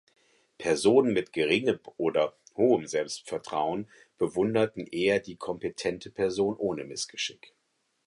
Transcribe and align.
Personen 0.57 1.13
mit 1.13 1.31
geringem 1.31 1.77
oder 1.97 2.35
hohem 2.57 2.87
Selbstvertrauen 2.87 3.87
bewunderten 4.17 4.87
eher 4.87 5.19
die 5.19 5.35
kompetente 5.35 6.09
Person 6.09 6.55
ohne 6.57 6.85
Missgeschick. 6.85 7.53